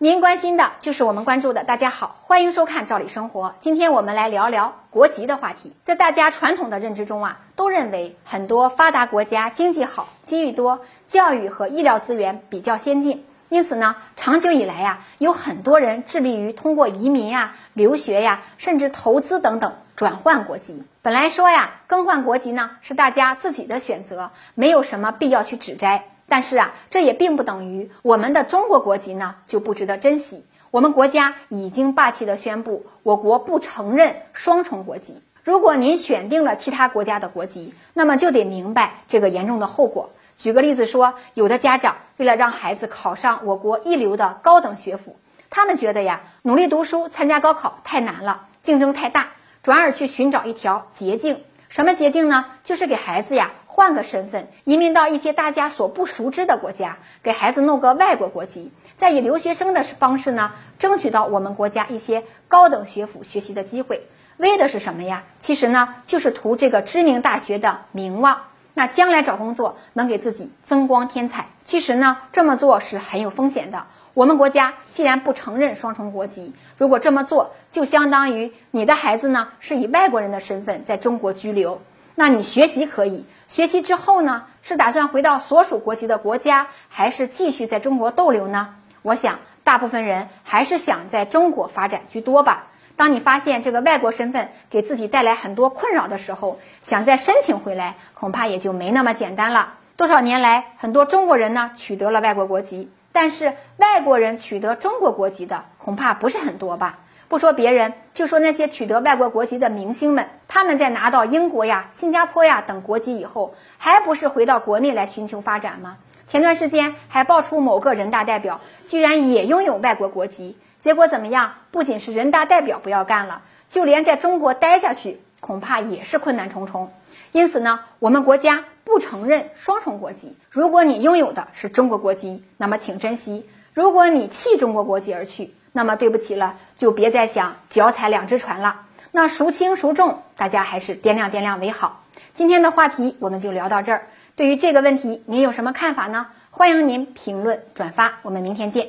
[0.00, 1.64] 您关心的就是我们关注的。
[1.64, 3.48] 大家好，欢迎收看《赵理生活》。
[3.58, 5.72] 今天我们来聊聊国籍的话题。
[5.82, 20.84] 在大家传统的认知中啊，都认为很多发达国家经济好、机遇多、教育和医疗资源比较先进，因此呢，长久以来呀，有很多人致力于通过移民呀、留学呀，甚至投资等等转换国籍。
[21.02, 26.04] 本来说呀，更换国籍呢是大家自己的选择，没有什么必要去指摘。
[26.28, 30.44] 但是啊，这也并不等于我们的中国国籍呢就不值得珍惜。
[30.70, 35.22] 我们国家已经霸气的宣布，我国不承认双重国籍。
[35.42, 40.10] 如果您选定了其他国家的国籍，那么就得明白这个严重的后果。
[40.36, 45.16] 举个例子说，有的家长为了让孩子考上我国一流的高等学府，
[45.48, 49.30] 他们觉得呀，努力读书、参加高考太难了，竞争太大，
[49.62, 51.42] 转而去寻找一条捷径。
[51.70, 52.44] 什么捷径呢？
[52.62, 53.52] 就是给孩子呀。
[53.78, 64.08] 换个身份，移民到一些大家所不熟知的国家，给孩子弄个外国国籍，再以留学生的方式呢，争取到我们国家一些高等学府学习的机会。
[64.36, 65.22] 为的是什么呀？
[65.38, 68.40] 其实呢，就是图这个知名大学的名望。
[68.74, 71.46] 那将来找工作能给自己增光添彩。
[71.64, 73.86] 其实呢，这么做是很有风险的。
[74.12, 81.80] 我们国家既然不承认双重国籍，如果这么做，就相当于你的孩子呢是以外国人的身份在中国居留。
[82.20, 84.46] 那你学习可以，学习之后呢？
[84.60, 88.74] 是打算回到所属国籍的国家，还是继续在中国逗留呢？
[89.02, 92.66] 我想，大部分人还是想在中国发展居多吧。
[92.96, 99.74] 当你发现这个外国身份给自己带来很多困扰的时候，想再申请回来，恐怕也就没那么简单了。
[99.96, 106.98] 多少年来，很多中国人呢取得了外国国籍，但是外国人取得中国国籍的恐怕不是很多吧。
[107.28, 115.98] 不说别人，就说那些取得外国国籍的明星们，他们在拿到英国呀、新加坡呀等国籍以后，还不是回到国内来寻求发展吗？
[116.26, 121.52] 前段时间还爆出某个人大代表居然也拥有外国国籍，结果怎么样？
[121.70, 126.90] 不仅是人大代表不要干了，就连在中国待下去，恐怕也是困难重重。
[127.32, 130.34] 因此呢，我们国家不承认双重国籍。
[130.50, 133.42] 如果你拥有的是中国国籍，那么请珍惜；
[133.74, 138.82] 如果你弃中国国籍而去，那么对不起了，就别再想脚踩两只船了。
[139.10, 142.04] 那孰轻孰重，大家还是掂量掂量为好。
[142.34, 144.08] 今天的话题我们就聊到这儿。
[144.36, 146.26] 对于这个问题，您有什么看法呢？
[146.50, 148.14] 欢迎您评论转发。
[148.22, 148.88] 我们明天见。